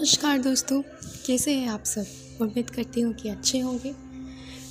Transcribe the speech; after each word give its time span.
नमस्कार 0.00 0.38
दोस्तों, 0.38 0.82
कैसे 1.26 1.54
हैं 1.54 1.68
आप 1.68 1.84
सब? 1.84 2.06
उम्मीद 2.40 2.70
करती 2.70 3.00
हूँ 3.00 3.14
कि 3.14 3.28
अच्छे 3.28 3.58
होंगे। 3.58 3.94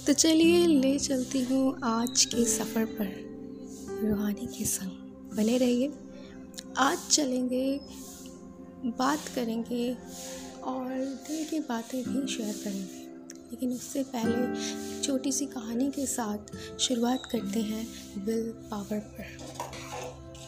तो 0.07 0.13
चलिए, 0.13 0.67
ले 0.67 0.99
चलती 0.99 1.43
हूँ 1.43 1.79
आज 1.83 2.25
के 2.25 2.45
सफ़र 2.45 2.85
पर। 2.85 3.07
रूहानी 4.07 4.57
के 4.57 4.65
संग 4.65 4.89
बने 5.37 5.57
रहिए। 5.57 5.91
आज 6.77 7.07
चलेंगे, 7.11 7.81
बात 8.85 9.19
करेंगे 9.35 9.97
और 10.63 11.05
दिल 11.05 11.45
की 11.45 11.59
बातें 11.59 12.03
भी 12.03 12.27
शेयर 12.33 12.55
करेंगे। 12.63 12.99
लेकिन 13.35 13.71
उससे 13.71 14.03
पहले 14.03 14.55
छोटी 15.03 15.31
सी 15.31 15.45
कहानी 15.45 15.91
के 15.91 16.05
साथ 16.05 16.55
शुरुआत 16.79 17.21
करते 17.31 17.59
हैं 17.59 17.87
विल 18.25 18.43
पावर 18.43 18.99
पर। 18.99 19.37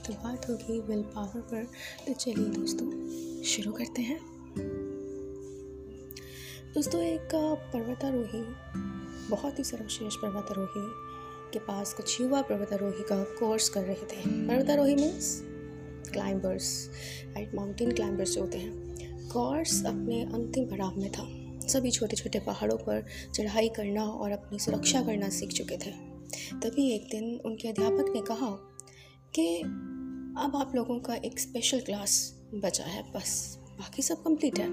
तो 0.08 0.14
बात 0.14 0.50
होगी 0.50 0.80
विल 0.80 1.02
पावर 1.02 1.42
पर। 1.42 1.64
तो 2.08 2.14
चलिए 2.14 2.46
दोस्तों, 2.46 3.12
शुरू 3.44 3.72
करते 3.72 4.02
हैं। 4.02 4.31
दोस्तों, 6.74 7.02
एक 7.02 7.30
पर्वतारोही, 7.74 8.44
बहुत 9.30 9.60
ही 9.60 9.64
सर्वश्रेष्ठ 9.64 10.20
पर्वतारोही 10.20 11.12
के 11.54 11.60
पास 11.60 11.94
कुछ 11.94 12.22
युवा 12.22 12.42
पर्वतारोही 12.42 13.04
का 13.04 13.24
कोर्स 13.24 13.70
कर 13.70 13.82
रहे 13.82 13.96
थे। 13.96 14.48
पर्वतारोही 14.48 14.96
means 14.96 15.42
climbers 16.12 16.90
right 17.36 17.56
mountain 17.56 17.92
climbers 17.92 18.32
जो 18.32 18.42
होते 18.42 18.58
हैं। 18.58 18.92
कोर्स 19.30 19.86
अपने 19.86 20.24
अंतिम 20.24 20.66
पड़ाव 20.66 20.98
में 20.98 21.12
था। 21.12 21.42
सभी 21.68 21.92
छोटे 21.92 22.16
छोटे 22.16 22.40
पहाड़ों 22.40 22.78
पर 22.78 23.06
चढ़ाई 23.36 23.70
करना 23.70 24.04
और 24.06 24.32
अपनी 24.32 24.60
सुरक्षा 24.60 25.02
करना 25.02 25.30
सीख 25.30 25.50
चुके 25.50 25.78
थे। 25.78 25.92
तभी 26.60 26.96
एक 26.96 27.08
दिन 27.12 27.40
उनके 27.46 27.68
अध्यापक 27.68 28.06
ने 28.16 28.22
कहा 28.22 28.52
कि 29.36 29.62
अब 30.42 30.52
आप 30.56 30.72
लोगों 30.76 31.00
का 31.00 31.16
एक 31.16 31.40
स्पेशल 31.40 31.80
क्लास 31.80 32.42
बचा 32.54 32.84
है, 32.84 33.12
बस। 33.12 33.61
बाकी 33.82 34.02
सब 34.02 34.24
कंप्लीट 34.24 34.60
है। 34.60 34.66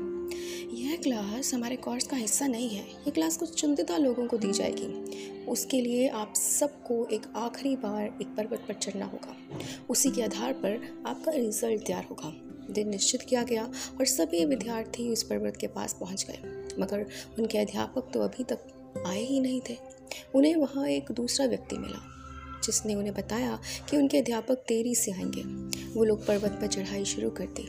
यह 0.78 0.96
क्लास 0.96 1.54
हमारे 1.54 1.76
कोर्स 1.76 2.06
का 2.06 2.16
हिस्सा 2.16 2.46
नहीं 2.46 2.68
है। 2.68 2.88
ये 2.88 3.10
क्लास 3.10 3.36
कुछ 3.36 3.60
चुनिंदा 3.60 3.96
लोगों 3.96 4.26
को 4.26 4.36
दी 4.36 4.52
जाएगी। 4.52 5.44
उसके 5.44 5.80
लिए 5.80 6.08
आप 6.08 6.34
सबको 6.34 7.06
एक 7.12 7.22
आखिरी 7.36 7.76
बार 7.76 8.18
एक 8.22 8.26
पर्वत 8.36 8.64
पर 8.68 8.74
चढ़ना 8.74 9.04
होगा। 9.04 9.36
उसी 9.90 10.10
के 10.10 10.22
आधार 10.22 10.52
पर 10.52 11.04
आपका 11.06 11.32
रिज़ल्ट 11.32 11.86
तैयार 11.86 12.04
होगा। 12.04 12.32
दिन 12.72 12.88
निश्चित 12.88 13.22
किया 13.22 13.42
गया 13.42 13.64
और 14.00 14.06
सभी 14.06 14.44
विद्यार्थी 14.44 15.08
उस 15.08 15.22
पर्वत 15.22 15.56
के 15.56 15.66
पास 15.66 15.96
पहुँच 16.00 16.26
गए। 16.30 16.66
मगर 16.78 17.06
उनके 17.38 17.58
अध्यापक 17.58 18.10
तो 18.14 18.20
अभी 18.20 18.44
तक 18.44 18.58
आए 19.06 19.24
ही 19.24 19.40
नहीं 19.40 19.60
थे। 19.70 19.78
उन्हें 20.34 20.56
वहाँ 20.56 20.88
एक 20.88 21.12
दूसरा 21.12 21.46
व्यक्ति 21.46 21.78
मिला, 21.78 22.02
जिसने 22.64 22.94
उन्हें 22.94 23.14
बताया 23.14 23.58
कि 23.90 23.96
उनके 23.96 24.18
अध्यापक 24.18 24.64
देरी 24.68 24.94
से 24.94 25.12
आएँगे। 25.12 25.42
वो 25.94 26.04
लोग 26.04 26.26
पर्वत 26.26 26.58
पर 26.60 26.66
चढ़ाई 26.66 27.04
शुरू 27.04 27.30
कर 27.30 27.46
दी। 27.46 27.68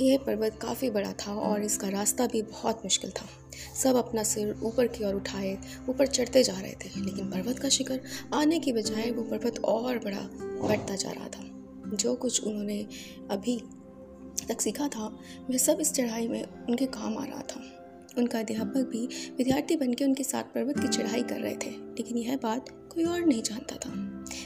यह 0.00 0.18
पर्वत 0.18 0.58
काफ़ी 0.62 0.90
बड़ा 0.90 1.12
था 1.12 1.34
और 1.34 1.62
इसका 1.62 1.88
रास्ता 1.88 2.26
भी 2.26 2.42
बहुत 2.42 2.80
मुश्किल 2.84 3.10
था। 3.10 3.26
सब 3.74 3.96
अपना 3.96 4.22
सिर 4.22 4.60
ऊपर 4.62 4.86
की 4.86 5.04
ओर 5.04 5.14
उठाए, 5.14 5.58
ऊपर 5.88 6.06
चढ़ते 6.06 6.42
जा 6.42 6.60
रहे 6.60 6.72
थे, 6.72 7.00
लेकिन 7.00 7.30
पर्वत 7.30 7.58
का 7.58 7.68
शिखर 7.68 8.00
आने 8.34 8.58
की 8.58 8.72
बजाय 8.72 9.10
वो 9.10 9.22
पर्वत 9.22 9.58
और 9.58 9.98
बड़ा 9.98 10.20
बढ़ता 10.68 10.96
जा 10.96 11.10
रहा 11.10 11.28
था। 11.28 11.50
जो 11.96 12.14
कुछ 12.14 12.44
उन्होंने 12.44 12.86
अभी 13.30 13.62
तक 14.48 14.60
सीखा 14.60 14.88
था, 14.88 15.18
वह 15.50 15.56
सब 15.56 15.78
इस 15.80 15.92
चढ़ाई 15.92 16.28
में 16.28 16.42
उनके 16.42 16.86
काम 16.86 17.18
आ 17.18 17.24
रहा 17.24 17.40
था। 17.40 17.62
उनका 18.18 18.38
अध्यापक 18.38 18.88
भी 18.90 19.06
विद्यार्थी 19.38 19.76
बनकर 19.76 20.04
उनके 20.04 20.24
साथ 20.24 20.42
पर्वत 20.42 20.80
की 20.80 20.88
चढ़ाई 20.88 21.22
कर 21.22 21.40
रहे 21.40 21.54
थे, 21.54 21.70
लेकिन 21.70 22.16
यह 22.16 22.36
बात 22.36 22.68
कोई 22.68 23.04
और 23.04 23.20
नहीं 23.20 23.42
जानता 23.42 23.76
था। 23.76 23.90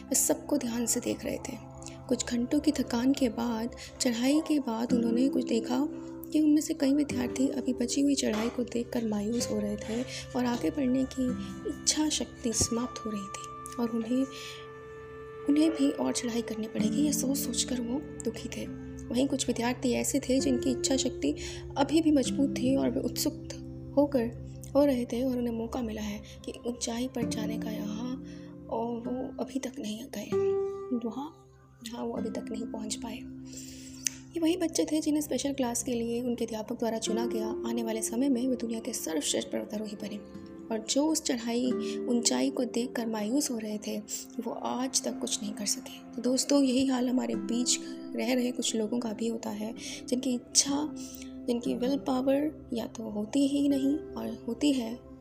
वे 0.08 0.14
सबको 0.14 0.58
ध्यान 0.58 0.86
से 0.86 1.00
देख 1.00 1.24
रहे 1.24 1.36
थे। 1.36 1.71
कुछ 2.12 2.32
घंटों 2.32 2.60
की 2.60 2.72
थकान 2.72 3.12
के 3.12 3.28
बाद, 3.28 3.70
चढ़ाई 4.00 4.40
के 4.40 4.58
बाद 4.58 4.92
उन्होंने 4.92 5.28
कुछ 5.28 5.44
देखा 5.44 5.88
कि 6.32 6.40
उनमें 6.40 6.60
से 6.60 6.74
कई 6.74 6.92
विद्यार्थी 6.94 7.48
अभी 7.48 7.72
बची 7.72 8.00
हुई 8.00 8.14
चढ़ाई 8.14 8.48
को 8.48 8.62
देखकर 8.62 9.06
मायूस 9.08 9.50
हो 9.50 9.60
रहे 9.60 9.76
थे 9.76 10.02
और 10.36 10.44
आगे 10.44 10.70
बढ़ने 10.70 11.04
की 11.04 11.28
इच्छा 11.68 12.08
शक्ति 12.08 12.52
समाप्त 12.52 13.06
हो 13.06 13.10
रही 13.10 13.20
थी 13.20 13.82
और 13.82 13.90
उन्हें 13.90 14.26
उन्हें 15.48 15.70
भी 15.70 15.90
और 15.90 16.12
चढ़ाई 16.12 16.42
करनी 16.42 16.66
पड़ेगी। 16.66 17.02
यह 17.02 17.12
सोच 17.12 17.36
सोच 17.36 17.62
कर 17.62 17.80
वो 17.80 18.00
दुखी 18.24 18.48
थे। 18.48 18.66
वहीं 19.06 19.28
कुछ 19.28 19.46
विद्यार्थी 19.46 19.92
ऐसे 19.92 20.20
थे 20.20 20.40
जिनकी 20.40 20.70
इच्छा 20.70 20.96
शक्ति 20.96 21.34
अभी 21.76 22.00
भी 22.00 22.10
मज़बूत 22.10 22.54
थी 22.58 22.76
और 22.76 22.90
वे 22.90 23.00
उत्सुक 23.00 23.48
होकर 23.96 24.30
हो 24.74 24.84
रहे 24.84 25.04
थे 25.04 25.22
और 25.22 25.38
उन्हें 25.38 25.54
मौका 25.54 25.82
मिला 25.82 26.02
है 26.02 26.22
कि 26.44 26.52
ऊंचाई 26.66 27.08
पर 27.08 27.28
जाने 27.28 27.58
का 27.58 27.70
यहाँ 27.70 28.24
और 28.70 29.00
वो 29.08 29.44
अभी 29.44 29.58
तक 29.58 29.72
नहीं 29.78 30.04
गए। 30.04 30.28
वहाँ 31.08 31.41
जहाँ 31.84 32.04
वो 32.04 32.12
अभी 32.12 32.30
तक 32.30 32.46
नहीं 32.50 32.66
पहुँच 32.66 32.94
पाए। 32.94 33.16
ये 34.34 34.40
वही 34.40 34.56
बच्चे 34.56 34.84
थे 34.84 35.00
जिन्हें 35.00 35.22
स्पेशल 35.22 35.52
क्लास 35.52 35.82
के 35.82 35.92
लिए 35.92 36.22
उनके 36.22 36.44
अध्यापक 36.44 36.78
द्वारा 36.78 36.98
चुना 36.98 37.26
गया। 37.26 37.48
आने 37.66 37.82
वाले 37.82 38.02
समय 38.02 38.28
में 38.28 38.48
वे 38.48 38.56
दुनिया 38.56 38.80
के 38.80 38.92
सर्वश्रेष्ठ 38.92 39.48
पर्वतारोही 39.48 39.96
बने। 39.96 40.16
और 40.62 40.86
जो 40.90 41.06
उस 41.06 41.22
चढ़ाई, 41.22 41.72
ऊंचाई 42.08 42.50
को 42.50 42.64
देख 42.64 42.92
कर 42.92 43.06
मायूस 43.06 43.50
हो 43.50 43.58
रहे 43.58 43.78
थे, 43.78 43.98
वो 44.44 44.52
आज 44.52 45.02
तक 45.02 45.18
कुछ 45.18 45.42
नहीं 45.42 45.52
कर 45.52 45.66
सके। 45.66 46.16
तो 46.16 46.22
दोस्तों, 46.22 46.62
यही 46.62 46.86
हाल 46.86 47.08
हमारे 47.08 47.34
बीच 47.34 47.78
रह 48.16 48.34
रहे 48.34 48.52
कुछ 48.52 48.76
लोगों 48.76 48.98
का 48.98 49.12
भी 49.12 49.28
होता 49.28 49.50
है, 49.50 49.74
जिनकी 50.08 50.34
इच्छा, 50.34 50.94
जिनकी 51.46 51.74
विल 51.74 51.98
पावर 51.98 52.68
या 52.72 52.86
तो 52.86 53.10
होती 53.10 53.48
ही 53.48 53.68
नहीं 53.68 53.98
और 53.98 54.44
होती 54.48 54.72
है 54.72 55.11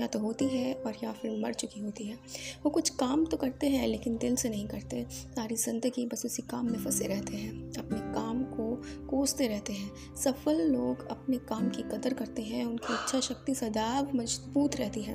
या 0.00 0.06
तो 0.06 0.18
होती 0.18 0.44
है 0.44 0.72
और 0.74 0.94
या 1.04 1.12
फिर 1.12 1.40
मर 1.42 1.52
चुकी 1.52 1.80
होती 1.80 2.04
है। 2.04 2.18
वो 2.64 2.70
कुछ 2.70 2.88
काम 2.88 3.24
तो 3.24 3.36
करते 3.36 3.66
हैं, 3.66 3.86
लेकिन 3.88 4.16
दिल 4.16 4.36
से 4.36 4.48
नहीं 4.48 4.66
करते। 4.68 5.06
सारी 5.10 5.56
ज़िंदगी 5.56 6.06
बस 6.06 6.24
उसी 6.26 6.42
काम 6.42 6.70
में 6.70 6.78
फंसे 6.78 7.06
रहते 7.06 7.36
हैं, 7.36 7.72
अपने 7.78 7.98
काम 8.14 8.42
को 8.44 8.74
कोसते 9.08 9.48
रहते 9.48 9.72
हैं। 9.72 10.14
सफल 10.16 10.60
लोग 10.62 11.06
अपने 11.08 11.36
काम 11.36 11.68
की 11.68 11.82
कदर 11.82 12.14
करते 12.14 12.42
हैं, 12.42 12.64
उनकी 12.64 12.94
इच्छा 12.94 13.20
शक्ति 13.20 13.54
सदैव 13.54 14.16
मज़बूत 14.16 14.76
रहती 14.76 15.02
है। 15.02 15.14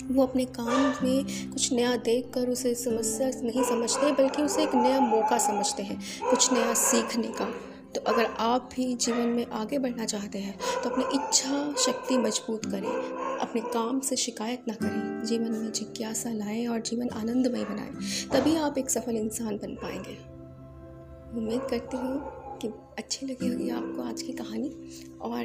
वो 0.00 0.22
अपने 0.22 0.44
काम 0.44 1.06
में 1.06 1.50
कुछ 1.50 1.72
नया 1.72 1.96
देख 1.96 2.30
कर 2.34 2.48
उसे 2.48 2.74
समस्या 2.74 3.30
नहीं 3.42 3.62
समझते, 3.62 4.12
बल्कि 4.12 4.42
उसे 4.42 4.62
एक 4.62 4.74
नया 4.74 5.00
मौका 5.00 5.38
समझते 5.38 5.82
हैं, 5.82 6.00
कुछ 6.30 6.52
नया 6.52 6.74
सीखने 6.74 7.28
का। 7.28 7.52
तो 7.94 8.00
अगर 8.00 8.24
आप 8.40 8.68
भी 8.74 8.94
जीवन 8.94 9.28
में 9.28 9.46
आगे 9.52 9.78
बढ़ना 9.78 10.04
चाहते 10.04 10.38
हैं 10.38 10.58
तो 10.82 10.90
अपनी 10.90 11.04
इच्छा 11.14 11.74
शक्ति 11.76 12.16
मज़बूत 12.18 12.66
करें, 12.66 12.88
अपने 13.40 13.60
काम 13.62 14.00
से 14.00 14.16
शिकायत 14.16 14.64
ना 14.68 14.74
करें, 14.74 15.24
जीवन 15.24 15.52
में 15.52 15.70
जिज्ञासा 15.72 16.32
लाएँ 16.32 16.66
और 16.66 16.80
जीवन 16.80 17.08
आनंदमय 17.10 17.64
बनाएँ, 17.64 17.92
तभी 18.32 18.56
आप 18.56 18.78
एक 18.78 18.90
सफल 18.90 19.16
इंसान 19.16 19.56
बन 19.56 19.74
पाएँगे। 19.74 20.16
उम्मीद 21.38 21.66
करती 21.70 21.96
हूँ 21.96 22.58
कि 22.58 22.68
अच्छी 22.98 23.26
लगी 23.26 23.48
होगी 23.48 23.70
आपको 23.70 24.02
आज 24.02 24.22
की 24.22 24.32
कहानी, 24.32 24.70
और 25.20 25.44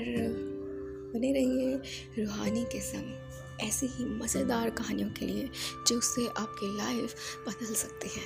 बने 1.13 1.31
रहिए 1.33 1.75
रूहानी 2.19 2.63
के 2.63 2.79
संग, 2.81 3.61
ऐसी 3.61 3.87
ही 3.87 4.05
मज़ेदार 4.05 4.69
कहानियों 4.69 5.09
के 5.09 5.25
लिए 5.25 5.49
जो 5.87 5.97
उससे 5.97 6.27
आपकी 6.27 6.75
लाइफ 6.77 7.15
बदल 7.47 7.73
सकती 7.75 8.09
है। 8.09 8.25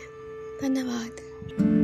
धन्यवाद। 0.61 1.78